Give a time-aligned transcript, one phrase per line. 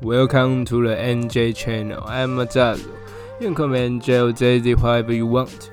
[0.00, 2.04] Welcome to the NJ channel.
[2.06, 2.86] I'm Mazazo.
[3.40, 5.70] You can call me NJ or JZ whatever you want.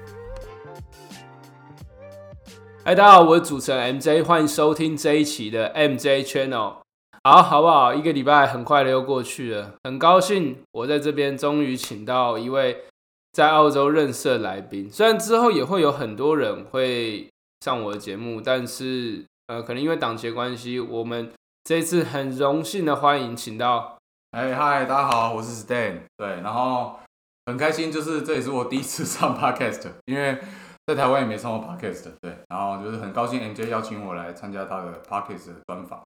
[2.83, 6.77] 嗨，大家好，我是主持人 MJ，欢迎收听这一期的 MJ Channel。
[7.23, 7.93] 好，好不好？
[7.93, 12.85] 一个礼拜很快的又过去了，很高兴我在这边终于请到一位
[13.31, 14.89] 在澳洲认识的来宾。
[14.91, 17.29] 虽然之后也会有很多人会
[17.63, 21.31] 上我的节目，但是呃，可能因为档期关系，我们
[21.63, 23.94] 这次很荣幸的欢迎请到
[24.35, 25.97] 哎嗨，大家好，我是 Stan。
[26.17, 26.99] 对，然后
[27.45, 30.37] 很开心，就是这也是我第一次上 Podcast，因为
[30.85, 32.11] 在台湾也没上过 Podcast。
[32.19, 36.01] 对，然后就是很高兴 MJ 邀请我来参加他的 Podcast 的专访。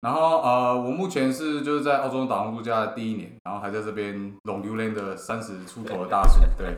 [0.00, 6.40] 然后呃，我目前是就是在澳洲打工度假的第一年，然后还在这边拢榴莲的三十出头的大叔。
[6.58, 6.76] 对，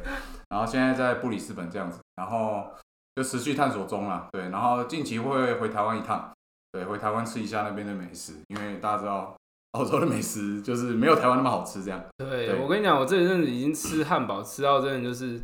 [0.50, 2.70] 然后现在在布里斯本这样子，然后
[3.14, 4.26] 就持续探索中了。
[4.30, 6.30] 对，然后近期会回台湾一趟，
[6.70, 9.34] 对，回台湾吃一下那边的美食，因为大家知道
[9.72, 12.02] 澳洲的美食就是没有台湾那么好吃，这样。
[12.16, 15.38] 对对我跟你讲，我这一阵子已经吃汉堡吃到真的就是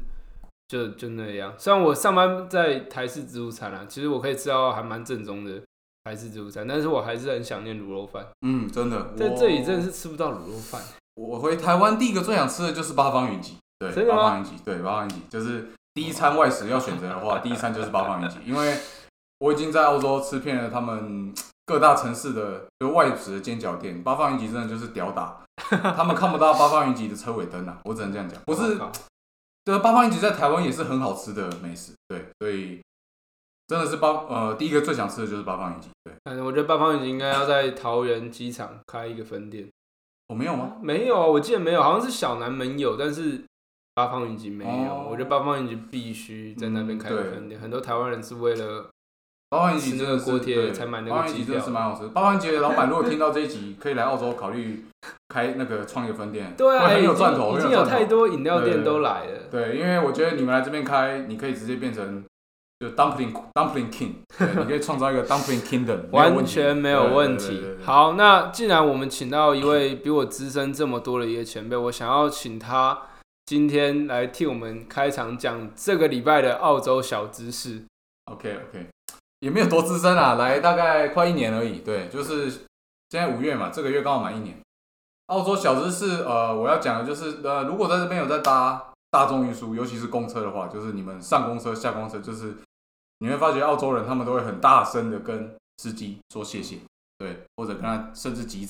[0.68, 1.52] 就就那样。
[1.58, 5.60] 虽然我上班在台式自助餐啊，其实我可以吃到还蛮正宗的
[6.04, 8.26] 台式自助餐，但是我还是很想念卤肉饭。
[8.46, 10.80] 嗯，真的，在这里真的是吃不到卤肉饭。
[11.14, 18.78] 我回台湾第一个最想吃的就是八方云集，对，真的八方云集，对，八方云集就是第一餐外食要选择的话，第一餐就是八方云集，因为
[19.40, 25.42] 我已经在澳洲吃遍了他们各大城市的就外食的煎饺店，八方云集真的就是屌打，
[25.96, 28.78] 他们看不到八方云集的车尾灯啊，我只能这样讲，不是
[29.64, 32.80] 对，八方云集在台湾也是很好吃的美食，对，所以
[33.68, 39.68] 真的是八呃第一个最想吃的就是八方云集，对，反正我觉得八方云集应该要在桃园机场开一个分店。
[40.28, 40.76] 我、没有吗？
[40.80, 43.44] 没有啊，我记得没有，好像是小南门有，但是
[43.94, 44.90] 八方云集没有。
[44.90, 48.88] 哦我觉得八方云集必须在那边开个分店，很多台湾人是为了
[49.52, 52.08] 八方云集真的是吃那个锅贴对才买那个机八方云集真的是蛮好吃。
[52.08, 54.86] 八方云集的老板如果听到这一集，可以来澳洲考虑
[55.28, 59.38] 开那个创业分店，对啊，会很有已经赚头，已经有太多饮料店都来了。
[59.50, 62.24] 对，因为我觉得你们来这边开，你可以直接变成
[62.80, 64.12] 就 dumpling dumpling king，
[64.58, 72.98] 你可以创造一个 dumpling kingdom，完全没有问题好，那既然我们请到一位比我资深这么多的一个前辈，我想要请他
[73.44, 77.82] 今天来替我们开场讲这个礼拜的澳洲小知识。
[78.30, 78.86] OK OK，
[79.42, 81.80] 也没有多资深啊，来大概快一年而已。
[81.80, 84.56] 对，就是现在五月嘛，这个月刚好满一年。
[85.26, 92.54] 澳洲小知识，呃，我要讲的就是，呃，如果在这边有在搭大众运输，尤其是公车的话，就是你们上公车、下公车，就是
[93.18, 96.78] 你会发觉澳洲人他们都会很大声的跟司机说谢谢，
[97.18, 98.68] 对，或者跟他甚至击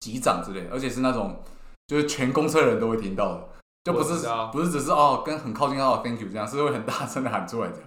[0.00, 1.38] 击掌之类的，而且是那种
[1.86, 3.48] 就是全公车人都会听到的，
[3.84, 7.84] 就不是不是只是哦跟很靠近他的 thank you 这样，是会很大声的喊出来这样。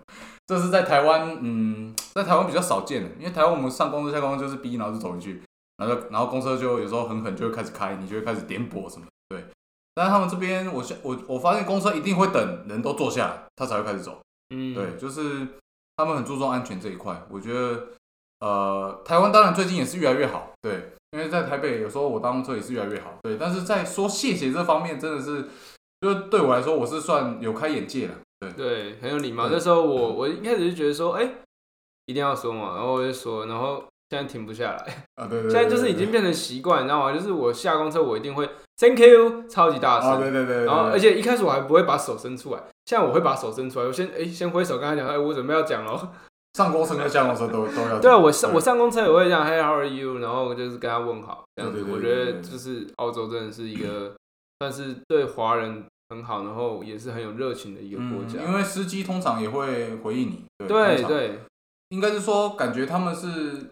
[0.48, 5.44] 这是在台湾，嗯， 在台湾比较少见的，因为台湾我们上公车下公车就是逼，然后就走进去，
[5.78, 9.44] 然后然后公车就有时候很狠就会开始开，你就会开始点火什么，对。
[9.94, 14.22] 但是他们这边，我现我我发现公车一定会等人都坐下来，他才会开始走，
[14.52, 15.48] 嗯，对，就是
[15.98, 17.20] 他们很注重安全这一块。
[17.30, 17.88] 我觉得，
[18.40, 23.38] 呃，台湾当然最近也是越来越好，对，因为在台北有时候我搭公车也是越来越好，对。
[23.38, 25.50] 但是在说谢谢这方面，真的是，
[26.00, 28.52] 就是对我来说，我是算有开眼界了，对。
[28.52, 29.48] 对，很有礼貌。
[29.50, 31.30] 那时候我我一开始就觉得说，哎、
[32.06, 37.14] 一定要说嘛，然后我就说，然后现在停不下来，啊，对现在就是已经变成习惯，你知道吗？
[37.14, 46.00] 就是我下公车我一定会 Thank you，超级大声，啊，对对对对，然后而且一开始我还不会把手伸出来，现在我会把手伸出来，我先哎、先挥手跟他讲，哎、我准备要讲喽。
[46.54, 48.00] 上公车跟下公车都都要。
[48.00, 50.18] 对啊，我上我对上公车也会这样，Hey how are you？
[50.18, 51.84] 然后就是跟他问好，这样子。
[51.84, 54.16] 对对对我觉得就是澳洲真的是一个
[54.60, 58.42] 算是对华人很好，然后也是很有热情的一个国嗯，家。
[58.44, 60.46] 因为司机通常也会回应你。
[60.68, 61.40] 对对
[61.90, 63.70] 应该是说感觉他们是，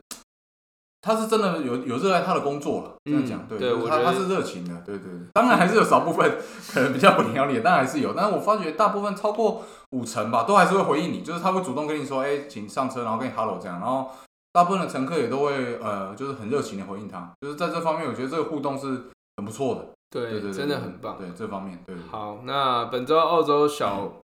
[1.02, 2.96] 他是真的有有热爱他的工作了。
[3.06, 5.20] 这样讲，嗯对，对我觉得就是他他是热情的，对对对。
[5.34, 6.38] 当然还是有少部分
[6.74, 14.10] 可能比较不了解，但还是有，但是我发觉大部分超过五成吧，都还是会回应你，就是他会主动跟你说，哎，请上车，然后跟你 hello 这样，然后
[14.54, 18.88] 大部分的乘客也都会呃，就是很热情的回应他，就是在这方面，我觉得这个互动是
[19.36, 19.88] 很不错的。
[20.24, 21.18] 对真的很棒。
[21.18, 21.96] 对这方面，对。
[22.10, 24.22] 好，那本周澳洲小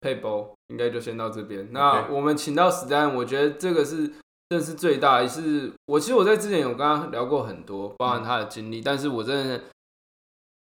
[0.00, 1.72] 配包应该就先到这边。
[1.72, 4.10] 那我们请到史丹，我觉得这个是
[4.48, 9.62] 这是最大，也是我其实我在之前有跟他聊过很多，包含他的经历，但是我真的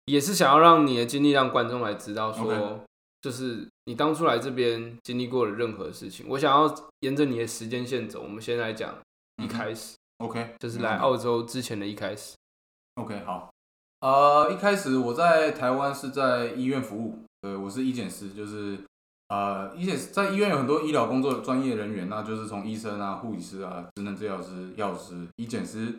[0.05, 2.81] 也是想要让你的经历让观众来知道说
[3.21, 6.25] 就是你当初来这边经历过的任何事情。
[6.29, 8.93] 我想要沿着你的时间线走，我们先来讲
[9.41, 12.35] 一开始，OK，就是来澳洲之前的一开始。
[12.95, 13.49] OK，好。
[13.99, 18.77] 呃，一开始我在台湾是在医院服务，对，我是医检师，就是
[19.29, 25.95] 呃，医检在医院有很多医疗工作的专业人员，那就是从医生啊、护理师啊、职能治疗师、药师、医检师，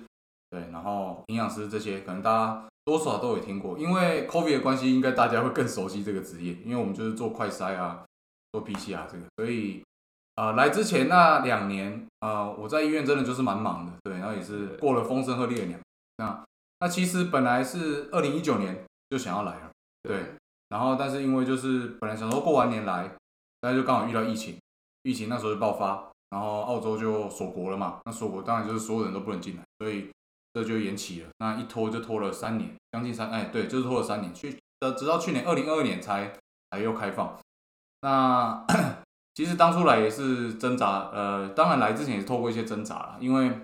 [0.50, 8.04] 对，然后营养师这些，可能大家多少都有听过，因为 COVID 的关系，应该大家会更熟悉这个职业，因为我们就是做快筛啊，
[8.52, 9.82] 做 PCR 这个，所以
[10.36, 15.80] 呃，来之前那两年，呃，我在医院真的就是蛮忙的，对，然后也是过了风声鹤唳的年，
[16.18, 16.44] 那
[16.80, 19.70] 那其实本来是二零一九年就想要来了，
[20.02, 20.34] 对，
[20.68, 23.10] 然后但是因为就是本来想说过完年来，
[23.60, 24.56] 但是就刚好遇到疫情，
[25.02, 30.10] 疫情那时候就爆发，然后澳洲就锁国了嘛，那锁国当然就是所有人都不能进来，所以
[30.52, 36.32] 这就延期了，那一拖就拖了三年，将近三，哎，对，就是拖了三年，去呃，直到去年二零二二年才
[36.70, 37.38] 才又开放，
[38.02, 38.64] 那。
[39.38, 43.56] 其实当初来也是挣扎，呃，当然来之前也是透过一些挣扎了，因为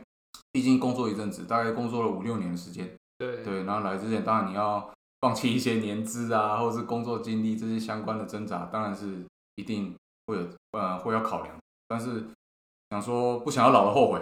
[0.53, 2.89] 毕竟工作一阵子，大概工作了五六年的时间，
[3.19, 3.43] 对。
[3.43, 4.91] 对，然后来之前当然你要
[5.21, 9.25] 放弃一些年资啊，或者是工作经历这些相关的挣扎，当然是
[9.57, 9.95] 一定
[10.27, 11.57] 会有呃会要考量，
[11.89, 12.25] 但是
[12.91, 14.21] 想说不想要老了后悔，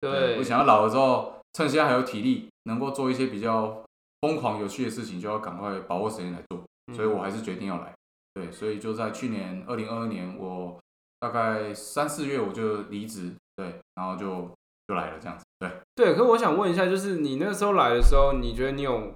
[0.00, 3.84] 对，不想要老了之后趁现在还有体力，能够做一些比较
[4.20, 6.62] 疯狂有趣的事情，就要赶快把握时间来做，
[6.94, 7.94] 所以我还是决定要来，
[8.34, 10.78] 对，所以就在去年二零二二年我。
[11.20, 14.48] 大概三四月我就离职，对，然后就
[14.88, 16.14] 就来了这样子，对对。
[16.16, 19.14] 可我想问一下，就是你那时候来的时候，你觉得你有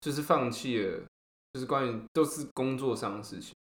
[0.00, 0.98] 就是放弃了，
[1.54, 3.54] 就是关于都是工作上的事情？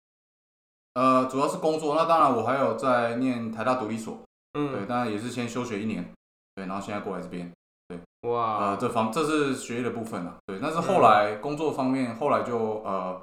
[0.94, 1.96] 呃，主要是工作。
[1.96, 4.18] 那当然，我还有在念台大独立所，
[4.54, 6.10] 嗯，对，当然也是先休学一年，
[6.56, 7.52] 对，然后现在过来这边，
[7.88, 8.00] 对，
[8.30, 10.60] 哇，呃，这方这是学业的部分啊，对。
[10.62, 13.22] 但是后来工作方面，后来就呃。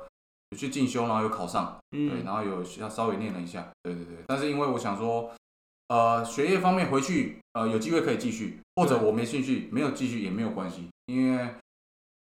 [0.53, 4.17] 有去进修，然后有考上，对，然后有要稍微念了一下，对对对。
[4.27, 5.31] 但是因为我想说，
[5.91, 11.49] 呃，学业方面回去，呃，有机会可以继续，或者我没兴趣，没有继续也没有关系，因为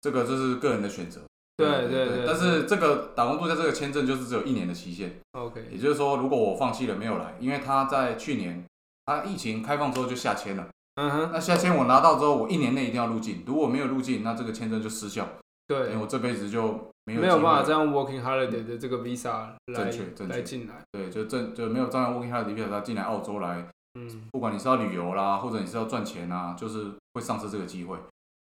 [0.00, 1.20] 这个就是个人的选择。
[1.58, 2.24] 对对对。
[2.26, 5.20] 但是这个打工度假这个签证就是只有一年的期限。
[5.32, 5.62] OK。
[5.70, 8.64] 也就是说，如果我放弃了没有来，因为他在去年
[9.04, 10.66] 他疫情开放之后就下签了。
[10.94, 11.30] 嗯哼。
[11.30, 15.28] 那下签我拿到之后，我一年内一定要入境，如果没有入境，那这个签证就失效。
[15.70, 15.90] 对。
[15.90, 16.90] 因为我这辈子就。
[17.06, 19.90] 没有办法再用 working holiday 的这个 visa 来
[20.28, 23.66] 来进来，对，就正就没有这样 working holiday visa 他进来澳洲来，
[23.98, 27.96] 嗯，不管你是要旅游啦，或者你是要赚钱啊，就是会丧失这个机会。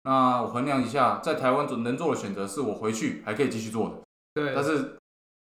[0.03, 3.95] 那我衡量一下，在台湾能能做的选择是我回去还可以继续做的，
[4.33, 4.53] 对。
[4.53, 4.97] 但是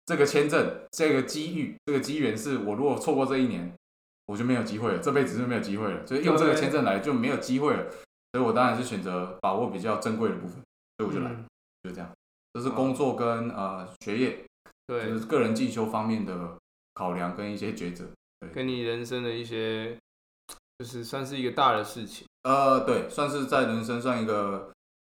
[0.05, 3.73] 这个签证、这个机遇、这个机缘，是我如果错过这一年，
[4.27, 6.05] 我就没有机会了，这辈子就没有机会了。
[6.05, 7.83] 所以用这个签证来就没有机会了，
[8.33, 10.61] 所以我当然是选择把握比较珍贵的部分，
[10.97, 11.35] 所以我就来，
[11.87, 12.11] 就这样。
[12.53, 14.43] 这是工作跟呃学业，
[14.87, 16.57] 对，就是个人进修方面的
[16.95, 18.03] 考量跟一些抉择，
[18.39, 19.95] 对，跟你人生的一些，
[20.79, 22.25] 就是算是一个大的事情。
[22.43, 24.71] 呃，对，算是在人生上一个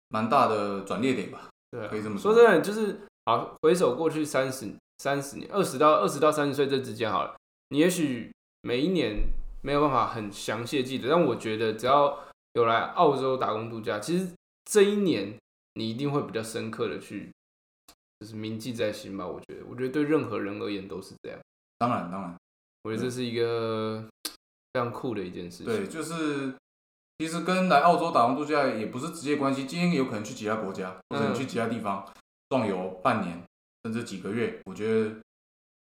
[0.09, 1.49] 蛮大的转捩点吧。
[1.73, 2.33] 对，可以这么说。
[2.33, 7.35] 说真的，就是好回首过去三十三十年，二十到二十到三十岁这之间好了，
[7.71, 8.33] 你也许
[8.63, 9.17] 每一年
[9.63, 12.17] 没有办法很详细的记得，但我觉得只要
[12.53, 14.29] 有来澳洲打工度假，其实
[14.65, 15.37] 这一年。
[15.75, 17.33] 你一定会比较深刻的去，
[18.21, 19.27] 就是铭记在心吧。
[19.27, 21.39] 我觉得，我觉得对任何人而言都是这样。
[21.79, 22.37] 当然，当然，
[22.83, 25.67] 我觉得这是一个非常酷的一件事情。
[25.67, 26.55] 对，就是
[27.19, 29.65] 其实跟来澳洲打工度假也不是直接关系。
[29.65, 32.07] 今天有可能去其他国家，或者去其他地方
[32.51, 33.43] 壮游半年，
[33.85, 34.61] 甚至几个月。
[34.67, 35.17] 我觉得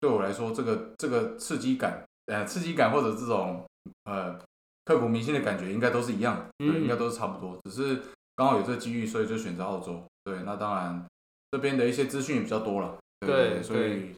[0.00, 3.64] 对我来说，这个这个刺激感，呃，刺激感或者这种
[4.04, 4.40] 呃
[4.86, 6.48] 刻骨铭心的感觉，应该都是一样的。
[6.58, 8.02] 对，应该都是差不多，只是。
[8.36, 10.02] 刚好有这个机遇，所以就选择澳洲。
[10.24, 11.06] 对，那当然
[11.50, 12.98] 这边的一些资讯也比较多了。
[13.20, 14.14] 对，所以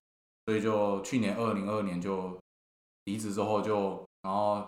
[0.47, 2.39] 所以就去年二零二二年就
[3.05, 4.67] 离职之后，就然后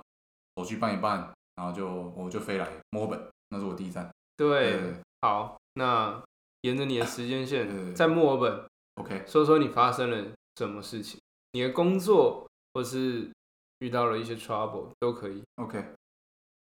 [0.57, 4.11] 手续办一办，然后就我就飞来墨尔本，那是我第一站。
[4.37, 6.23] 对，好，那
[6.63, 11.19] 沿着你的时间线，在墨尔本，OK，说说你发生了什么事情，
[11.53, 13.31] 你的工作或是
[13.79, 15.43] 遇到了一些 trouble 都可以。
[15.57, 15.85] OK，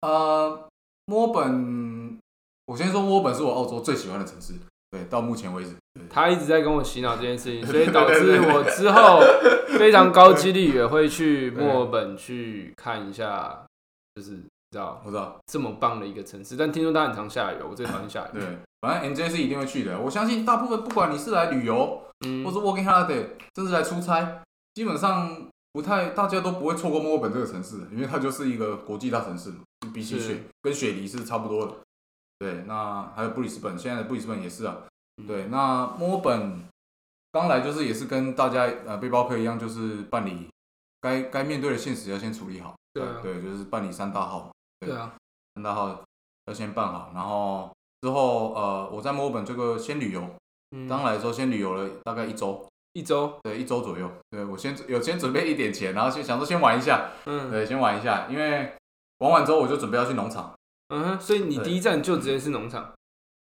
[0.02, 0.70] 呃，
[1.06, 2.20] 墨尔本。
[2.68, 4.54] 我先说，墨本是我澳洲最喜欢的城市。
[4.90, 5.76] 对，到目前为止，
[6.10, 9.20] 他一直在跟我洗脑这件事情， 所以导致我之后
[9.78, 13.66] 非常高几率也会去墨尔本去看一下，
[14.16, 14.32] 就是
[14.72, 16.56] 知道，我知道这么棒的一个城市。
[16.56, 18.30] 但听说它很常下雨，我最讨厌下雨。
[18.40, 20.00] 对，反正 NJ 是一定会去的。
[20.00, 24.42] 我相信大部分不管你是来旅游，嗯，或是 working holiday，甚至来出差，
[24.74, 29.52] 基本上不太大家都不会错过墨尔本这个城市，因为它就是一个国际大城市，
[29.94, 31.74] 比起雪跟雪梨是差不多的。
[32.40, 34.78] 对，那还有布里斯本，现在的布里斯本也是啊。
[35.28, 36.64] 对，那墨尔本
[37.32, 40.48] 刚来就是也是跟大家呃背包客一样，就是办理
[41.02, 42.76] 该该面对的现实要先处理好。
[42.94, 44.52] 对，对，就是办理三大号。
[44.80, 45.14] 对啊，
[45.56, 46.00] 三大号
[46.46, 50.24] 要先办好，然后之后呃我在墨尔本这个先旅游，
[50.88, 52.64] 刚来的时候先旅游了大概一周，
[52.94, 54.08] 一周，对，一周左右。
[54.30, 58.72] 对我先有先准备一点钱，然后先想说先玩一下，嗯，对，先玩一下，因为
[59.18, 60.54] 玩完之后我就准备要去农场。
[60.90, 62.94] 嗯哼，所以你第一站就直接是农场，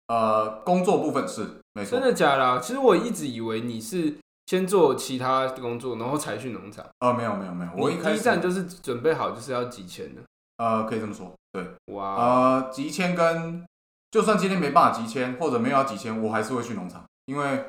[0.09, 1.99] 呃，工作部分是没错。
[1.99, 6.87] 真，的假的啊、其实我一直以为你是先做其他工作，然后才去农场。
[7.01, 10.23] 呃，没有没有没有，我一开始第一站就是准备好就是要集签的。
[10.59, 13.65] 呃，可以这么说，对，哇，呃，集签跟
[14.13, 17.65] 就算今天没办法集签或者没有要集签，我还是会去农场，因为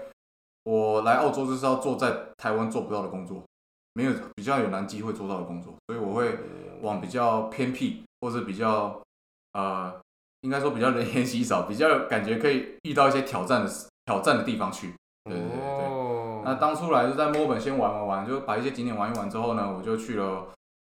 [0.65, 3.43] 我来澳洲就是要做在台湾做不到的工作，
[3.93, 6.37] 没有比较有难机会做到的工作，所以我会
[6.81, 9.01] 往比较偏僻或者比较
[9.55, 10.01] 呃，
[10.41, 13.71] 应该说比较人烟稀少，比较感觉可以遇到一些挑战的
[14.05, 14.93] 挑战的地方去。
[15.23, 15.85] 对对对对。
[15.87, 20.47] 哦，那当初来就在墨尔本先玩玩玩，就把一些景点玩一玩之后呢，我就去了，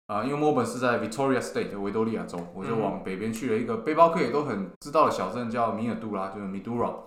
[0.08, 7.04] 啊、因为墨尔本是在 Victoria State 维多利亚州，我就往北边去了一个背包客也都很知道的小镇，叫米尔杜拉，就是 Midura，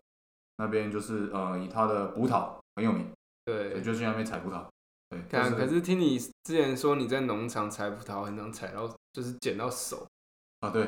[0.58, 3.10] 那边就是呃以它的葡萄很有名，
[3.44, 4.62] 对，对，就去那边采葡萄。
[5.08, 10.06] 对，可是听你之前说你在农场采葡萄，很常采到就是捡到手，
[10.60, 10.84] 啊对，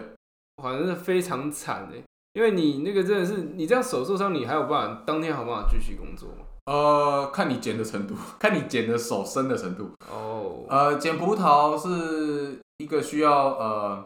[0.62, 2.03] 好像是非常惨哎。
[2.35, 6.45] 因为你那个真的是，你这样手受伤，你还有办法当天还有办法继续工作吗？
[6.67, 9.91] 呃，看你剪的程度， 看你剪的手深的程度。
[10.09, 14.05] 哦，呃，剪葡萄是一个需要呃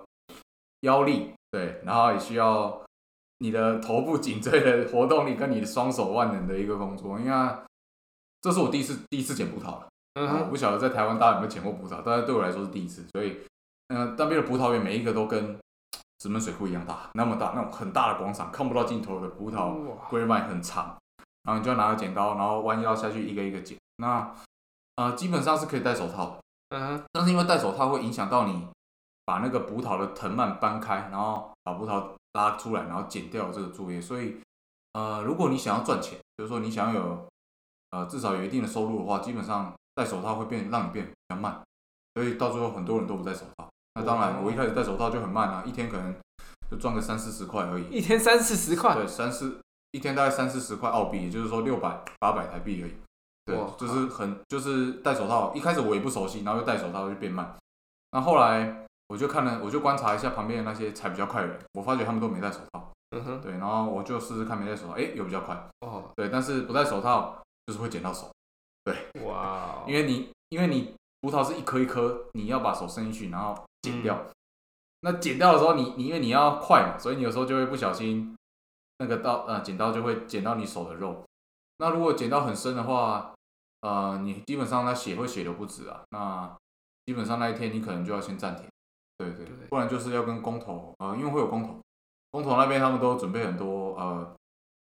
[0.82, 2.80] 腰力，对，然后也需要
[3.38, 7.18] 你的头部颈椎的活动力跟你的双手万能的一个工作。
[7.18, 7.48] 因为
[8.40, 13.36] 这是我第一次第一次剪葡萄了，嗯我不晓得在台湾大家有没有剪过葡萄，但是对我来说是第一次，所以
[13.88, 15.58] 嗯、呃，那边的葡萄园每一个都跟
[16.22, 20.96] 石门水库一样大，那么大，那种很大的广场，看不到尽头的葡萄哇，grapevine 很长，
[21.42, 23.76] 然后你就要拿个剪刀，然后弯腰下去一个一个剪。
[23.96, 24.32] 那
[24.94, 26.38] 呃，基本上是可以戴手套的。
[26.68, 28.68] 嗯哼，但是因为戴手套会影响到你
[29.24, 34.40] 把那个葡萄的藤蔓搬开，然后把葡萄拉出来，然后剪掉这个作业，所以
[34.92, 37.26] 呃，如果你想要赚钱，比如说你想要有
[37.90, 41.60] 呃至少有一定的收入的话，基本上戴手套会变让你变比较慢，
[42.14, 43.68] 所以到最后很多人都不戴手套。
[43.94, 46.14] 那当然，哦我一开始戴手套就很慢啊，一天可能
[46.70, 47.84] 就赚个三四十块而已。
[47.90, 49.58] 一天三四十块，对，三四
[49.92, 52.94] 一天大概三四十块澳币，也就是说六百八百台币而已。
[53.44, 57.54] 对，就是很就是戴手套，一开始我也不熟悉，然后又戴手套就变慢。
[58.12, 62.92] 那后来我就看了，我就观察一下旁边的那些踩比较快的人，我发觉他们都没戴手套。
[63.10, 65.54] 嗯哼，对，然后我就试试看没戴手套，哎，有比较快。
[65.80, 68.30] 哦，对，但是不戴手套就是会剪到手，
[68.84, 74.24] 对哇，因为你因为你葡萄是一颗一颗，你要把手伸进去，然后剪掉。
[75.00, 78.36] 那剪掉的时候你，你因为你要快嘛，所以你有时候就会不小心，
[78.98, 81.24] 那个刀呃剪刀就会剪到你手的肉。
[81.78, 83.34] 那如果剪到很深的话，
[83.80, 86.02] 呃，你基本上那血会血流不止啊。
[86.10, 86.56] 那
[87.04, 88.64] 基本上那一天你可能就要先暂停，
[89.18, 91.80] 对对，对不然就是要跟工头呃，因为会有工头，
[92.30, 94.36] 工头那边他们都准备很多呃，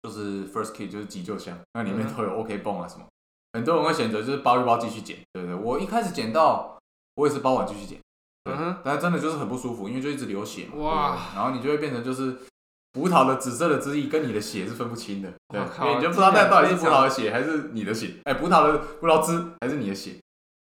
[0.02, 3.04] 就是 first kit 就是急救箱，那里面嗯都有 OK 泵啊什么。
[3.52, 6.78] 很多人会选择就是包一包继续剪，对对，我一开始剪到，
[7.16, 8.02] 我也是包完继续剪，对
[8.44, 11.18] 嗯哼，但是真的就是很不舒服，因为就一直流血嘛，哇。
[11.34, 12.36] 然后你就会变成就是
[12.92, 15.60] 葡萄的紫色的汁液跟你的血是分不清的，对，
[15.96, 20.16] 你就不知道那到底是葡萄的血还是你的血，哎，葡萄的葡萄汁还是你的血，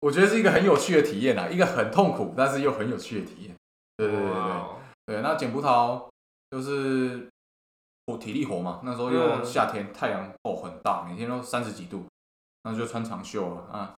[0.00, 3.54] 我觉得是一个很有趣的体验啊，一个很痛苦但是又很有趣的体验，
[3.96, 4.52] 对对对对对。
[5.06, 6.02] 对，那捡葡萄
[6.50, 7.28] 就是
[8.06, 9.44] 我体力活嘛，那时候又嗯。
[9.44, 12.06] 夏天，太阳哦很大，每天都三十几度，
[12.62, 13.94] 那就穿长袖了啊。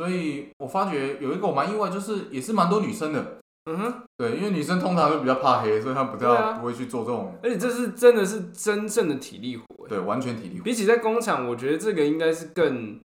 [0.00, 10.64] 所以我发觉有一个我蛮意外，就是也是蛮多女生的，嗯哼，对，因为女生通常都比较怕黑，所以她们比较不会去做这种，而且这是真的是真正的体力活欸，对，完全体力活。
[10.64, 12.98] 比起在工厂，我觉得这个应该是更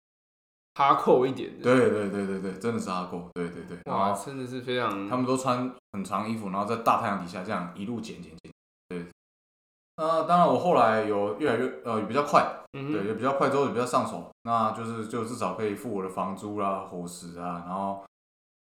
[0.76, 1.64] 哈扣一点的。
[1.64, 3.76] 对对对对对，真的是阿狗，对对对。
[3.86, 8.32] 然哇，后真的是非常他们都穿很长衣服，然后在大太阳底下这样一路剪剪。
[9.96, 18.04] 呃，当然我后来有越来越呃比较快，对，也比较快之后也比较上手，那就是就至少可以付我的房租啦、伙食啊，然后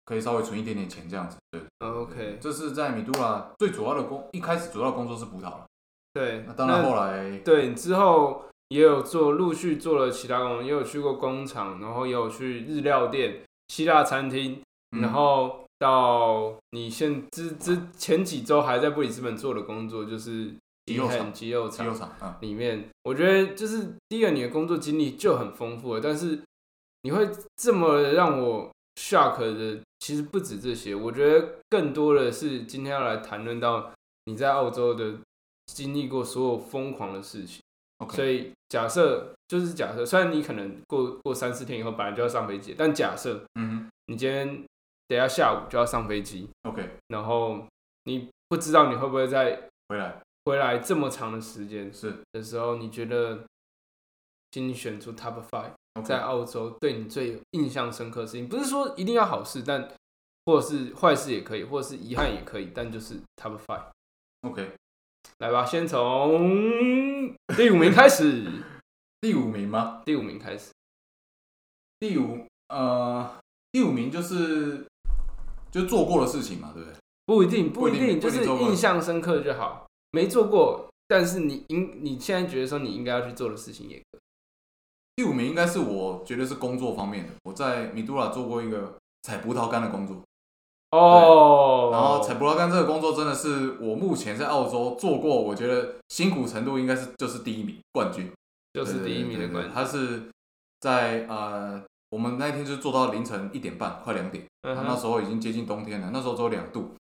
[0.04, 1.36] 可以稍微存一点点钱这样子。
[1.50, 1.60] 对。
[1.80, 5.64] 哦 OK，这是在米杜拉最主要的工，一开始主要的工作是葡萄了。
[6.12, 6.44] 对。
[6.46, 14.60] 那，当然后来对你之后也有做，陆续做了其他工作，也有去过工厂，然后也有去日料店、希腊餐厅，
[14.94, 15.00] 嗯。
[15.00, 20.52] 然后到你现之之前几周还在布里斯本做的工作，就是
[20.86, 26.40] 肌肉厂肌肉厂，嗯，里面，我觉得就是第一个你的工作经历就很丰富了，但是
[27.02, 33.92] 你会这么让我 shock 的，其实不止这些，我觉得更多的是今天要来谈论到
[34.24, 35.14] 你在澳洲的
[35.66, 37.60] 经历过所有疯狂的事情。
[37.98, 44.64] OK 所以假设就是假设，虽然你可能过过三四天以后本来就要上飞机，但假设嗯你今天
[45.06, 47.64] 等下下午就要上飞机，，OK，然后
[48.04, 53.44] 你不知道你会不会在回来回来这么长的时间是的时候，你觉得，
[54.50, 55.72] 请你选出 top five
[56.04, 59.88] 在澳洲对你最有印象深刻的事情，不是说一定要好事，但
[60.44, 63.84] 或者是坏事也可以，或者是遗憾也可以，但就是 top five。
[64.42, 64.72] OK，
[65.38, 68.44] 来吧，先从第五名开始。
[69.22, 70.02] 第五名吗？
[70.04, 70.72] 第五名开始。
[72.00, 73.38] 第五，呃，
[73.70, 74.84] 第五名就是
[75.70, 76.98] 就做过的事情嘛，对不对？
[77.24, 79.86] 不一定，不一定，就是印象深刻就好。
[80.12, 84.20] 没做过，但是你应你现在觉得说你应该要去做的事情也可以。
[85.16, 90.16] 第五名应该是我觉得是工作方面的，我在米杜拉做过一个采葡萄干的工作，
[90.90, 98.32] 哦，然后采葡萄干这个工作真的是我目前在澳洲做过，我觉得辛苦程度应该是就是第一名冠军，
[98.72, 99.70] 就是第一名的对。
[99.72, 100.22] 他是
[100.80, 104.44] 在呃，我们那一天就做到凌晨一点半，快两点。
[104.62, 106.94] 嗯哼那时候已经接近冬天了，那时候只有两度，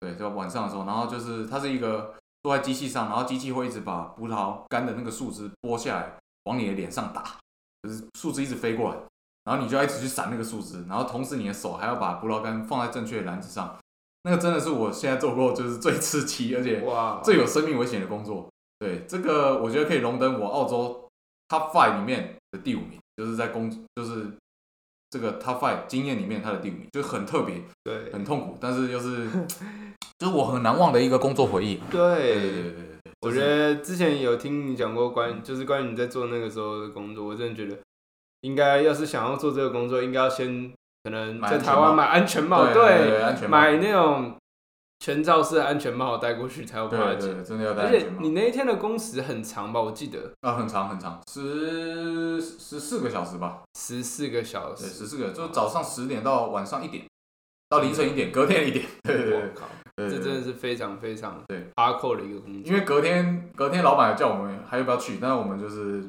[0.00, 6.12] 对，就晚上的时候，然后就是它是一个坐在机器上，然后机器会一直把葡萄干的那个树枝剥下来，
[6.44, 7.38] 往你的脸上打，
[7.82, 8.96] 就是树枝一直飞过来，
[9.44, 13.78] 然后你就要一直去闪那个树枝，然后同时你的手还要把葡萄干放在正确的篮子上，
[14.24, 18.48] 那个真的是我现在做过就是最刺激而且哇，最有生命危险的工作。
[18.78, 21.08] 对，这个我觉得可以荣登我澳洲
[21.48, 24.26] Top Five 里面的第五名，就是在工就是
[25.10, 27.62] 这个 Top Five 经验里面它的第五名，就很特别。
[27.84, 29.28] 对很痛苦，但是又是
[30.22, 31.80] 就是我很难忘的一个工作回忆。
[31.90, 32.72] 对。
[33.22, 37.76] 我觉得之前有听你讲过关，就是关于你在做那个时候的工作，我真的觉得
[38.42, 44.36] 应该要是想要做这个工作，应该要先可能在台湾买安全帽，对买那种
[45.00, 47.28] 全罩式安全帽戴过去才有办法进。
[47.30, 49.80] 对对，真的要戴而且你那一天的工时很长吧？
[49.80, 50.32] 我记得。
[50.40, 54.94] 啊，很长很长，十十四个小时吧，十四个小对，时。
[54.94, 57.04] 十四个，就早上十点到晚上一点，
[57.68, 61.66] 到凌晨一点，隔天一点，对我靠，对，这真的是是非常非常对。
[61.76, 62.62] hardcore 的一个工作。
[62.64, 66.04] 因为隔天隔天老板有叫我们还要不要去，但是我们就是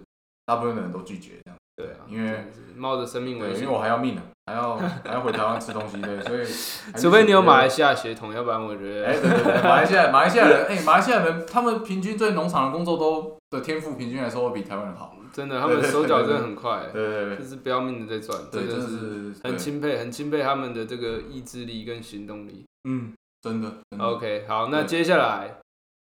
[0.45, 3.63] 大部分的人都拒绝这样，对啊，因为冒着生命，危险。
[3.63, 6.45] 因为，我还要命呢，还要还要回台湾吃东西，对， 所以
[7.01, 22.65] 除非你有马来西亚血统，要不然我觉得，哎，得对对对，马来西亚马来西亚人，哎，马来西亚人他们平均对农场的工作都的天赋平均来说会比台湾人好，真的他们手脚真的很快，对对对就是不要命的在转，对，真的是很钦佩，很钦佩他们的这个意志力跟行动力。
[22.87, 24.05] 嗯，真的真的。
[24.05, 25.59] OK，好，那接下来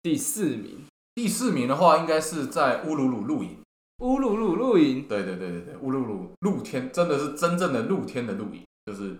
[0.01, 3.57] 第四名，第四名的话，应该是在乌鲁鲁露营。
[3.99, 9.17] 乌鲁鲁露营，对对对对对，乌鲁鲁露天真的是真正的露天的露营，就是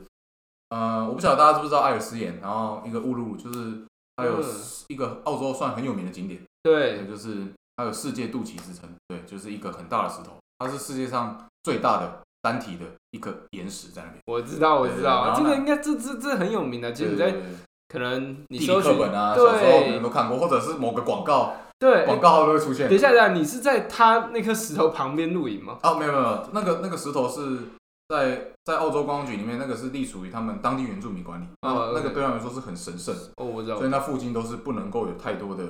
[0.70, 3.84] 呃，我不晓得大家知不知道艾尔斯岩，然后一个乌鲁鲁就是
[4.16, 4.46] 它有嗯。
[4.90, 7.48] 一个澳洲算很有名的景点，对，就是
[7.78, 14.22] 它有世界肚脐之称，对，就是一个很大的石头，它是世界上最大的单体的一个岩石在那边。
[14.26, 17.34] 我知道，我知道，这个应该这这这很有名的，其实你在
[17.94, 22.88] 可能你地理课本啊，小时候可能对都看过，或者是某个广告，对，广告都会出现。
[22.90, 23.00] 等一。
[23.00, 25.78] 下，等一下，你是在他那颗石头旁边露营吗？
[25.84, 27.60] 哦，没有没有，那个那个石头是
[28.10, 33.78] 在在澳洲观光局里面，那个是隶属于他们当地原住民管理，那、哦那个对他们来说是很神圣，哦，我知道。
[33.78, 35.64] 所以，那附近都是不能够有太多的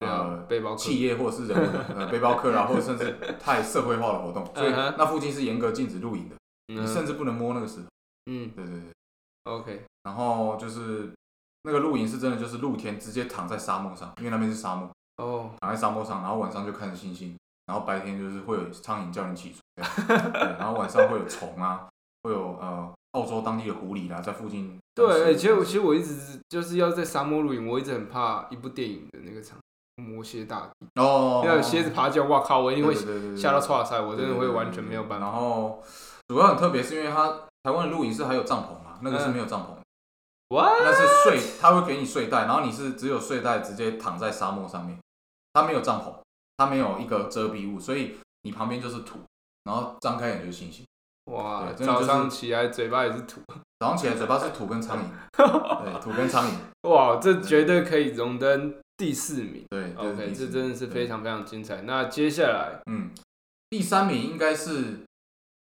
[0.00, 1.56] 呃，背包客，企业或者是人
[1.96, 6.34] 呃背包客啊，或者甚至太社会化的活动， 所以那附近是严格禁止露营的，
[6.72, 6.82] 嗯。
[6.82, 7.86] 你甚至不能摸那个石头。
[8.30, 8.50] 嗯。
[8.56, 8.92] 对对对
[9.44, 11.10] ，，OK，然后就是
[11.62, 20.08] 那个露营是真的就是露天，直接躺在沙漠上，因为那边是沙漠，哦，躺在沙漠上，然后晚上就看着星星，然后白天就是会有苍蝇叫你起床，
[20.58, 21.86] 然后晚上会有虫啊，
[22.22, 24.78] 会有呃澳洲当地的狐狸啦，在附近。
[24.94, 29.58] 对，欸其实我其实我一直就是要在沙漠露营，我一直很怕一部电影的那个场
[29.96, 32.94] 魔蝎大帝，哦，要有蝎子爬进来，哇靠，我一定会
[33.36, 35.26] 吓到唰塞，我真的会完全没有办法。
[35.26, 35.82] 然后
[36.28, 37.28] 主要很特别，是因为它
[37.62, 39.79] 台湾的露营是还有帐篷嘛，那个是嗯没有帐篷的，
[40.50, 44.98] 哇，那是睡，他会给你睡袋，然后你是只有睡袋直接躺在沙漠上面，
[45.52, 46.12] 它没有帐篷，
[46.56, 49.20] 它没有一个遮蔽物，所以你旁边就是土，
[49.64, 50.84] 然后张开眼就是星星。
[51.26, 53.40] 哇，对真的就是早上起来嘴巴也是土，
[53.78, 55.02] 早上起来嘴巴是土跟苍蝇，
[55.84, 59.64] 对，土跟苍蝇，哇，这绝对可以荣登第四名。
[59.68, 61.82] 对 OK，这真的是非常非常精彩。
[61.82, 63.10] 那接下来嗯，
[63.68, 64.98] 第三名应该是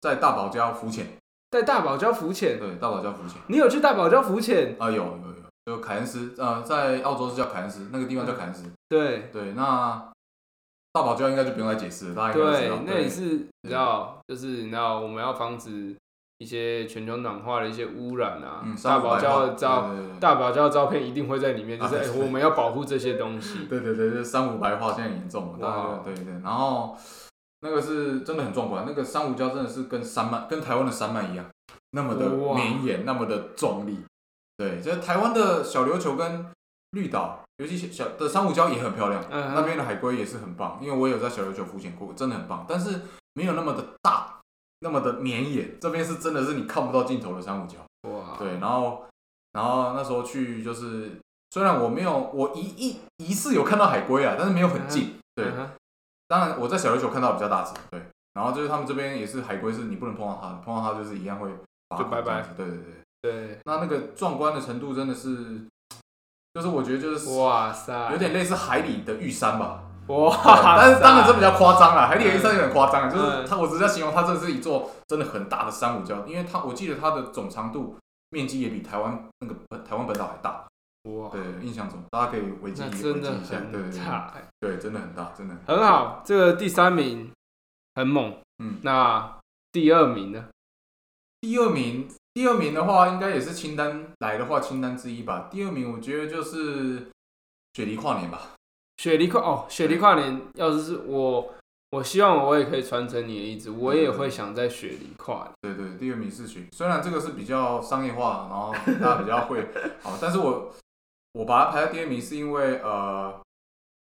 [0.02, 1.18] 在大堡礁浮潜，
[1.52, 3.42] 在大堡礁浮潜，对，大堡礁浮潜。
[3.48, 4.76] 你有去大堡礁浮潜？
[4.80, 9.30] 啊，有有有，就凯恩斯，呃，在澳洲是叫凯恩斯，那个地方叫凯恩斯，对。
[9.32, 10.12] 对，那
[10.94, 13.22] 大堡礁应该就不用再解释了，大家应该都知道，，对那也是
[13.62, 15.96] 你知道，就是你知道我们要防止
[16.40, 18.62] 一些全球暖化的一些污染啊。
[18.66, 23.66] 嗯，大堡礁的照大堡礁的照片一定会在里面，就是我们要保护这些东西。
[23.70, 26.98] 对对对，这珊瑚白化现在很严重了，对对，然后
[27.62, 31.46] 那个是真的很壮观，那个珊瑚礁真的是跟山脉跟台湾的山脉一样，
[31.92, 34.00] 那么的哇绵延，那么的壮丽。
[34.58, 36.46] 对，就是台湾的小琉球跟
[36.92, 43.02] 绿岛，尤其小的珊瑚礁也很漂亮，嗯那边的海龟也是很棒，因为我有在小琉球浮潜过，真的很棒，但是
[43.34, 44.40] 没有那么的大，
[44.80, 47.76] 那么的绵延，这边是真的是你看不到尽头的珊瑚礁。
[48.10, 49.06] 哇，对，然后
[49.54, 51.12] 然后那时候去就是
[51.52, 55.16] 虽然我没有，我一一一次有看到海龟啊，但是没有很近。
[55.36, 55.46] 对，
[56.28, 58.02] 当然我在小琉球看到比较大只，对。
[58.34, 61.50] 然后就是他们这边也是海龟，是你不能碰到它，碰到它就是一样会
[61.88, 62.78] 拔就拜拜对对
[63.22, 65.62] 对，对，那那个壮观的程度真的是，
[66.54, 69.82] 就是我觉得就是哇塞，有点类似海里的玉山吧。
[70.10, 70.38] 哇，
[70.78, 77.98] 但是当然这比较夸张啦，海里的玉山有点夸张啊，就是嗯它，我只是在形容它这是一座真的很大的珊瑚礁，因为它我记得它的总长度
[78.30, 80.64] 面积也比台湾那个台湾本岛还大。
[81.16, 85.56] 哇，对，印象中大家可以维基那维基真的一下，对对对很大，对，真的很大，真的。
[85.66, 87.32] 很好，这个第三名
[87.96, 89.40] 很猛，嗯，那
[89.72, 90.46] 第二名呢？
[91.42, 95.48] 第二名，第二名的话，应该也是清单来的话清单之一吧。
[95.52, 97.08] 第二名我觉得就是
[97.74, 98.54] 雪梨跨年吧。
[98.98, 101.54] 雪梨跨哦，雪梨跨年，要是是我，
[101.92, 105.52] 我希望我也可以传承你的意志，我也会想在雪梨跨年。
[105.62, 109.64] 对对，第二名是雪，虽然这个是比较商业化，然后大家比较会
[110.02, 110.74] 好，但是我
[111.34, 113.40] 我把它排在第二名是因为呃，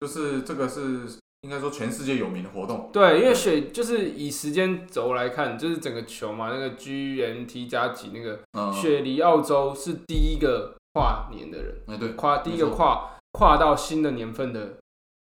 [0.00, 2.90] 就是这个是应该说全世界有名的活动。
[2.92, 14.76] 对，因为雪就是以时间轴来看，就是整个球嘛，那个 GNT 加几那个嗯，雪梨澳洲是第一个跨年的人，哎对，跨第一个跨跨到新的年份的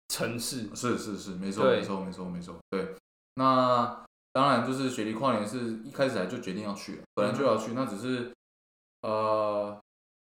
[0.08, 0.68] 城市。
[0.74, 2.94] 是是是，没错没错没错没错，对。
[3.36, 8.30] 那当然就是雪梨跨年是一开始来就决定要去了，本来就要去，那只是
[9.02, 9.78] 呃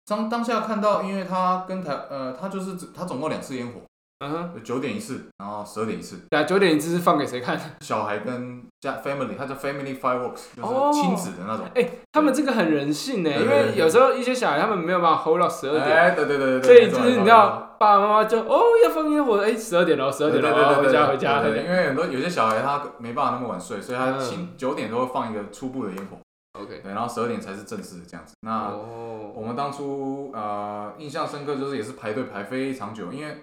[0.06, 3.80] 当当下看到，因为他跟台呃他就是他总共两次烟火，
[4.20, 6.20] 嗯哼，九点一次，然后十二点一次。
[6.30, 7.58] 对啊，九点一次是放给谁看？
[7.80, 11.66] 小孩跟家 family，他叫 family fireworks，哦就是亲子的那种。
[11.74, 21.42] 哎、他们这个很人性呢，因为有时候一些小孩他们没有办法 hold 到十二点，哎，对对对对对，所以就是你知，道，爸爸妈妈就哦要放烟火，哎十二点了，十二点了，回家回家。
[21.42, 24.14] 对对因为很多有些小孩他没办法那么晚睡，所以他
[24.56, 26.16] 九点都会放一个初步的烟火，
[26.58, 28.34] OK，对，然后十二点才是正式的这样子。
[28.40, 33.36] 那哦，我们当初呃印象深刻就是也是排队排非常久，因为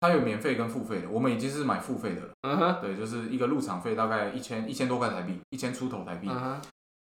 [0.00, 2.28] 它有免费跟付费的，我们已经是买付费的了。
[2.42, 6.28] 嗯哼，对，就是一个入场费大概一千一千多块台币，一千出头台币。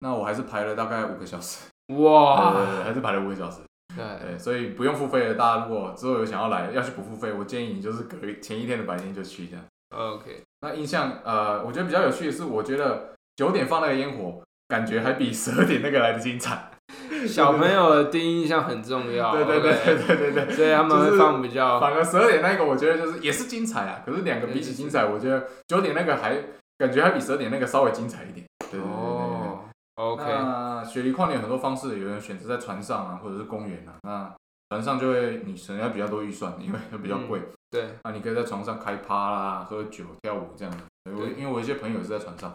[0.00, 3.60] 那我还是排了大概五个小时， 对对哇，对，还是排了五个小时。
[3.96, 9.64] 对，对，所以不用付费的，大家如果之后有想要来要去不付费，我建议你就是隔前一天的白天就去这样。
[9.90, 16.70] OK，那印象呃，我觉得比较有趣的是，我觉得九点放那个烟火，感觉还比十二点那个来的精彩。
[17.26, 20.54] 小朋友的第一印象很重要，对对对对对对对。
[20.54, 24.02] 所以他们会放比较，反而十二点那个，我觉得就是也是精彩啊。
[24.04, 26.36] 可是两个比起精彩，我觉得九点那个还
[26.76, 28.46] 感觉还比十二点那个稍微精彩一点。
[28.70, 28.78] 对。
[28.80, 29.60] 哦
[29.94, 33.96] ，OK，那雪梨跨年有很多方式，有人选择在船上啊，或者是公园啊。
[34.02, 34.30] 那
[34.68, 37.40] 船上就会你省下比较多预算，因为会比较贵。
[37.70, 40.84] 对，那你可以在床上开趴啦、喝酒、跳舞这样子。
[41.04, 42.54] 对我因为我一些朋友也是在船上。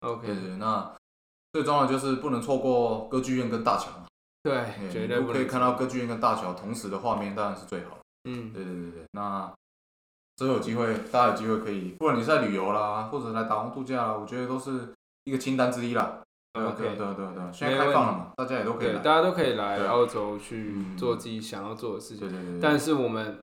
[0.00, 0.90] OK，对对，那
[1.52, 4.06] 最重要的就是不能错过歌剧院跟大桥嘛。
[4.42, 7.98] 对，对绝对不可以看到歌剧院跟大桥同时的画面，当然是最好。
[8.24, 9.52] 嗯，对对对对，那
[10.36, 16.20] 之后有机会，大家有机会可以，不管你是在旅游啦，或者来打工度假啦，我觉得都是一个清单之一啦。
[16.52, 18.92] 对啊对对啊对啊对啊，现在开放了嘛，大家也都可以。
[18.94, 23.38] 大家都可以来澳洲去嗯做自己想要做的事情，对对对对，但是我们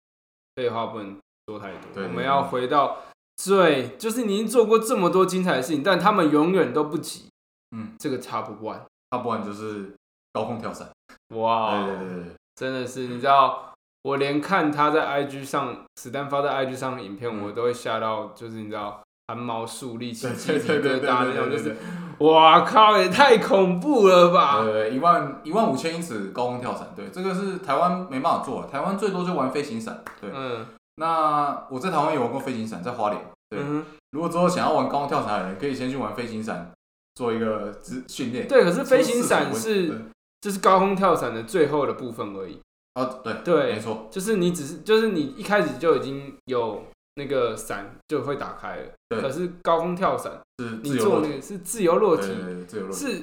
[0.56, 1.16] 废话不能
[1.46, 2.98] 说太多，我们要回到
[3.38, 7.30] 最，就是你已经做过这么多精彩的事情，但他们永远都不及
[7.76, 8.80] 嗯，这个 Top One。
[9.12, 9.94] 要不然就是
[10.34, 10.90] 高空跳伞。
[11.36, 12.24] 哇，对对对对，
[12.56, 21.78] 真的是，你知道，我连看他在 IG 上史丹发在 IG 上的影片，嗯我都会吓到，就是你知道汗毛竖立起对鸡皮对对对对疙瘩那种，对对就是
[22.20, 24.58] 哇靠，也太恐怖了吧！
[24.58, 30.04] 呃，一万一万五千英尺高空跳伞，对，这个是台湾没办法做的，台湾最多就玩飞行伞。
[30.20, 33.22] 对，嗯那我在台湾有玩过飞行伞，在花莲。
[33.50, 36.72] 对，嗯哼，如果之后想要玩高空跳伞的人，可以先去玩飞行伞，
[37.18, 38.48] 做一个资训练。
[38.48, 39.92] 对，可是飞行伞是
[40.40, 42.60] 就是高空跳伞的最后的部分而已，
[42.94, 46.84] 啊，对对没错，就是你只是就是你一开始就已经有
[47.16, 49.20] 那个伞就会打开了，对。
[49.20, 52.28] 可是高空跳伞是你做那个是自由落体，
[52.68, 53.22] 自由落体，是，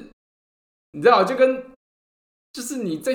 [0.91, 1.63] 你知道就跟
[2.51, 3.13] 就是你在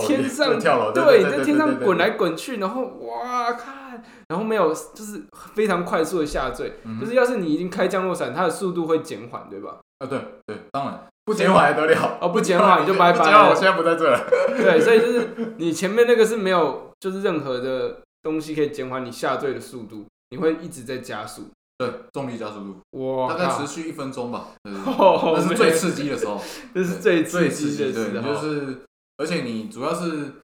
[0.00, 9.80] 天上跳楼，对，你在天上滚，来滚去，然后哇看，然后没有就是非常快速的下坠，就是要是你已经开降落伞，它的速度会减缓，对吧？
[9.98, 14.18] 啊，对对，当然不减缓还得了，哦不减缓你就拜拜不减缓我现在不在这了，
[14.56, 21.44] 对，所以就是你前面那个是没有就是任何的东西可以减缓你下坠的速度，你会一直在加速。
[21.76, 26.40] 对，重力加速度哇，大概持续一分钟吧， 对对对哦那是最刺激的时候，
[26.72, 28.78] 这是最最刺激的对，时候，你就是，
[29.16, 30.34] 而且你主要是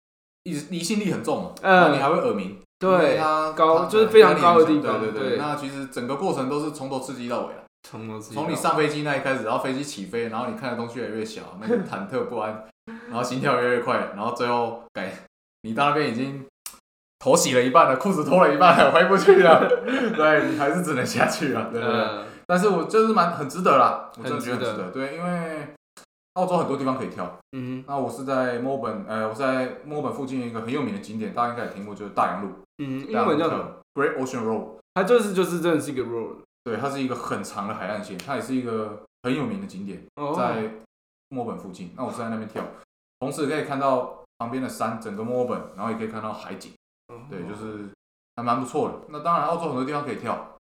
[0.43, 12.65] 离离心力很重嘛，嗯然后你还会耳鸣，因为对，它它高就是非常高的地方对对对对，那其实整个过程都是从头刺激到尾啊，从你上飞机那一开始，然后飞机起飞，然后你看的东西越来越小，那个忐忑不安，
[13.09, 15.13] 然后心跳越来越快，然后最后改
[15.63, 16.47] 你到那边已经
[17.19, 19.69] 头洗了一半了，裤子脱了一半了，回不去了，
[20.15, 21.97] 对你还是只能下去了，对不对？
[21.97, 25.67] 嗯，但是我就是蛮很值得啦，我真的觉得很值得，对，因为
[26.35, 27.39] 澳洲很多地方可以跳。
[27.53, 32.49] 嗯那我是在墨尔本，呃，我在墨尔本附近一个很有名的景点，大家应该也听过，就是大洋路。
[32.79, 33.65] 嗯，英大洋路文叫什么
[33.95, 34.67] ？Great Ocean Road。
[34.95, 40.71] 它就是就是真的是一个 road 对，它是一个很长的海岸线，它也是一个很有名的景点，哦，在
[41.29, 41.93] 墨尔本附近。
[41.97, 42.65] 那我是在那边跳，
[43.19, 46.73] 同时可以看到旁边的山，整个墨尔本，然后也可以看到海景。
[47.09, 47.89] 哦对，就是
[48.37, 48.95] 还蛮不错的。
[49.09, 50.57] 那当然，澳洲很多地方可以跳，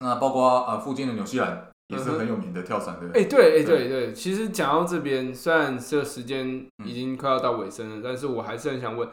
[0.00, 3.22] 那包括呃附近的纽西兰也是很有名的跳伞，对不对？
[3.22, 9.08] 哎、对，哎、对对对，其实讲到这边，虽然这个时间已经快要到尾声了，但是我还是很想问，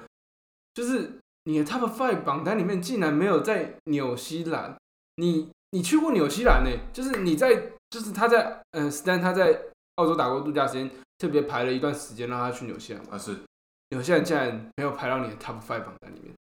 [0.74, 4.76] 就是你的 Top Five 榜单里面竟然没有在纽西兰，
[5.16, 6.70] 你你去过纽西兰呢？
[6.94, 7.54] 就是你在，
[7.90, 9.60] 就是他在，呃，Stan 他在
[9.96, 13.38] 澳洲打过度假时间，特别排了一段时间让他去纽西兰玩，啊是。
[13.90, 16.34] 纽西兰竟然没有排到你的 Top Five 榜单里面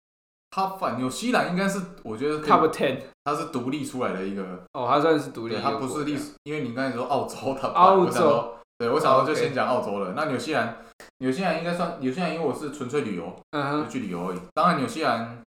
[0.52, 10.14] 它反纽西兰应该是，我觉得，Top Ten 它是独立出来的一个，哦，它算是独立它不是历史，因为你刚才说澳洲，它澳洲我想说，对我想说就先讲澳洲了。
[10.16, 10.78] 那纽西兰，
[11.20, 14.40] 纽西兰应该算纽西兰，因为我是纯粹旅游，嗯哼，去旅游而已。
[14.54, 15.42] 当然纽西兰，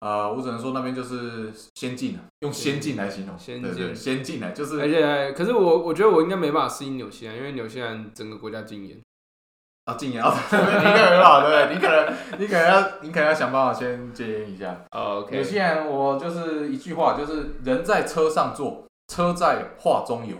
[0.00, 9.00] 呃，我只能说那边就是先进了，用先进来形容，先对对，进先进来就是而且可是我我觉得我应该没办法适应纽西兰，因为纽西兰整个国家禁烟。
[9.86, 11.74] 啊，禁烟啊， 你可能很好，对不对？
[11.76, 14.76] 你可能你可能要你可能要想办法先戒烟一下。
[14.90, 20.36] 哦 OK，纽西兰我就是一句话，就是人在车上坐，车在画中游。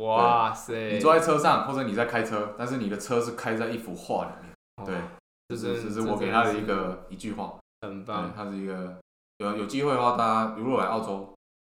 [0.00, 4.52] 哇塞，你坐在车上，或者你在开车，但是你的车是开在一幅画里面。
[4.76, 4.94] 哦对，
[5.48, 7.54] 这这是这是我给他的一个一句话。
[7.80, 8.98] 对很棒，，它是一个
[9.38, 11.32] 有有机会的话，大家如果来澳洲，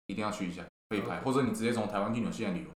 [0.07, 2.71] 一定要去一下，可以拍，或者你直接从台湾去纽西兰旅游，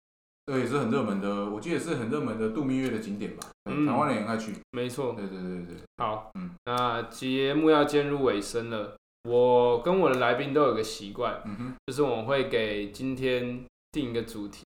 [0.46, 3.50] 这也是很热门的，我记得是很热门的度蜜月的景点吧。
[3.70, 4.54] 嗯台湾人也爱去。
[4.72, 5.14] 没错。
[5.14, 14.64] 对对对对对，好，嗯那节目要进入尾声了，我跟我的来宾都有个习惯，嗯哼，就是我们会给今天定一个主题。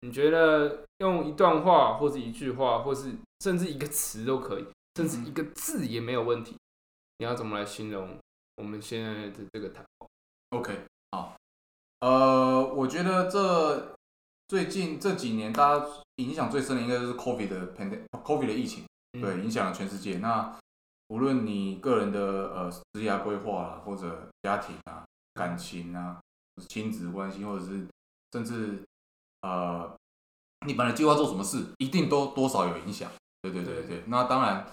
[0.00, 3.12] 你觉得用一段话，或者一句话，或是
[3.44, 4.64] 甚至一个词都可以，
[4.96, 6.56] 甚至一个字也没有问题。
[7.18, 8.18] 你要怎么来形容
[8.56, 10.06] 我们现在的这个谈话
[10.50, 10.78] ？OK，
[11.10, 11.36] 好，
[12.00, 13.94] 呃，我觉得这
[14.48, 18.84] 最近这几年大家影响最深的应该就是 COVID 的 pandemic COVID 的疫情。
[19.14, 20.16] 嗯对，影响了全世界。
[20.18, 20.58] 那
[21.08, 22.20] 无论你个人的
[22.54, 26.18] 呃职业规划啦，或者家庭啊、感情啊、
[26.66, 27.86] 亲子关系，或者是
[28.32, 28.82] 甚至
[29.42, 29.94] 呃
[30.66, 33.10] 你本来计划做什么事，一定都多少有影响。
[33.42, 34.04] 对对对对对。
[34.06, 34.66] 那当然，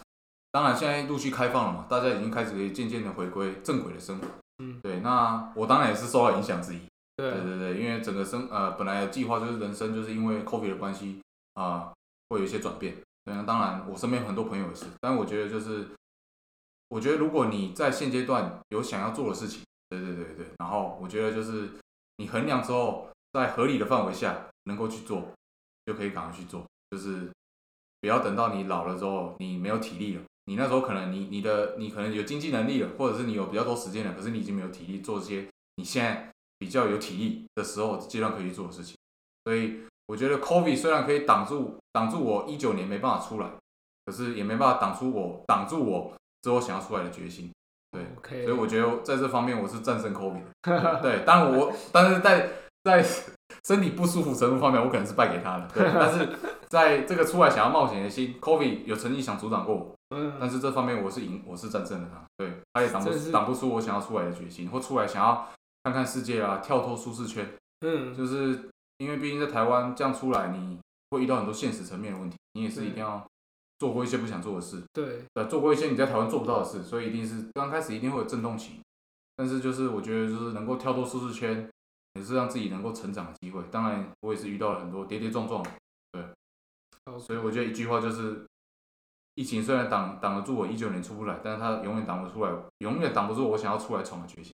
[0.51, 4.25] 当然现在陆续开放了嘛，大家已经开始渐渐的回归正轨的生活。
[4.63, 4.99] 嗯，对。
[5.01, 6.79] 那我当然也是受到影响之一。
[7.15, 11.21] 对对对对，因为整个生呃本来的计划就是人生就是因为 COVID 的关系
[11.53, 11.91] 啊、
[12.29, 12.95] 会有一些转变。
[13.25, 15.85] 对，那当然我身边很多朋友也是，但我觉得就是，
[16.87, 21.69] 我觉得如果你在现阶段有想要做的事情，对对对对，然后我觉得就是
[22.17, 25.27] 你衡量之后，在合理的范围下能够去做，
[25.85, 27.29] 就可以赶快去做，就是
[27.99, 30.21] 不要等到你老了之后你没有体力了。
[30.49, 38.95] 你那时候可能你你的你可能有经济能力了，或者是你有比较多时间了，可是你已经没有体力做这些你现在比较有体力的时候阶段可以做的事情。
[39.45, 43.47] 所以我觉得 COVID 虽然可以挡住挡住我一九年没办法出来，
[44.07, 47.51] 可是也没办法挡出我挡住我之后想要出来的决心。
[47.91, 51.01] 对所以我觉得在这方面我是战胜 COVID 的。
[51.03, 52.49] 对， 当然我但是在
[52.83, 53.05] 在
[53.65, 55.69] 身体不舒服程度方面，我可能是败给他了。
[55.73, 56.29] 对，但是
[56.67, 62.23] 在这个出来想要冒险的心，COVID 有曾经想阻挡过我，嗯，但是这方面我是赢，我是战胜了他。
[62.37, 65.47] 对，他也挡不挡不出我想要出来的决心，或出来想要
[65.83, 67.47] 看看世界啊，跳脱舒适圈。
[67.81, 70.77] 嗯，就是因为毕竟在台湾这样出来，你
[71.11, 73.25] 会遇到很多现实层面的问题，你也是一定要
[73.79, 78.79] 做过一些不想做的事，对，对，做过一些你在台湾做不到的事，所以一定是刚开始一定会有震动期。
[79.37, 81.69] 但是就是我觉得就是能够跳脱舒适圈，
[82.13, 83.61] 也是让自己能够成长的机会。
[83.71, 85.63] 当然，我也是遇到了很多跌跌撞撞，
[86.11, 86.23] 对
[87.19, 88.45] 所以我觉得一句话就是，
[89.35, 94.51] 疫情虽然挡挡得住我一九年出不来，但是它永远挡不出来，永远挡不住我想要出来闯的决心，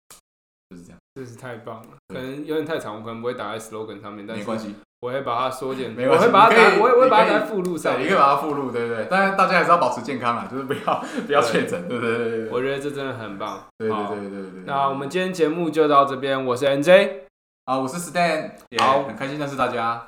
[0.70, 0.98] 就是这样。
[1.14, 1.88] 真是太棒了。
[2.08, 9.06] 可能有点太长，我可能不会打在 slogan 上面，但是没关系，我会把它缩减，没关系我会把它我会我会把它附录上对，你可以把它附录，对不对？
[9.08, 12.50] 但是大家还是要保持健康啊，就是不要不要确诊，对对对。
[12.50, 13.64] 我觉得这真的很棒。
[13.78, 14.62] 对对好对对对对。
[14.66, 17.23] 那我们今天节目就到这边，我是 NJ，
[17.64, 20.06] 啊，我是 Stan，也好很开心认识大家。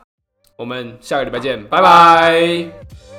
[0.59, 3.16] 我们下个礼拜见，拜拜。